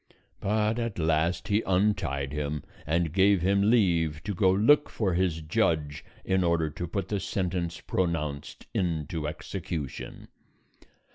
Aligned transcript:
But 0.39 0.79
at 0.79 0.97
last 0.97 1.47
he 1.49 1.61
untied 1.63 2.33
him, 2.33 2.63
and 2.87 3.13
gave 3.13 3.43
him 3.43 3.69
leave 3.69 4.23
to 4.23 4.33
go 4.33 4.49
look 4.49 4.89
for 4.89 5.13
his 5.13 5.41
judge 5.41 6.03
in 6.25 6.43
order 6.43 6.71
to 6.71 6.87
put 6.87 7.09
the 7.09 7.19
sentence 7.19 7.79
pronounced 7.81 8.65
into 8.73 9.27
execution. 9.27 10.29